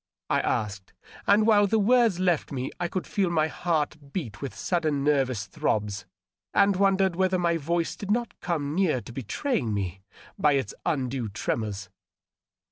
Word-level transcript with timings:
I 0.31 0.39
asked, 0.39 0.93
and 1.27 1.45
while 1.45 1.67
the 1.67 1.77
words 1.77 2.19
left 2.19 2.51
me 2.51 2.71
I 2.79 2.87
could 2.87 3.05
feel 3.05 3.29
my 3.29 3.45
heart 3.49 4.11
beat 4.11 4.41
with 4.41 4.55
sudden 4.55 5.03
nervous 5.03 5.45
throbs, 5.45 6.07
and 6.55 6.75
wondered 6.75 7.15
whether 7.15 7.37
my 7.37 7.57
voice 7.57 7.95
did 7.95 8.09
not 8.09 8.33
come 8.39 8.73
near 8.73 8.99
to 9.01 9.13
betraying 9.13 9.75
me 9.75 10.01
by 10.39 10.53
its 10.53 10.73
undue 10.87 11.29
tremors. 11.29 11.87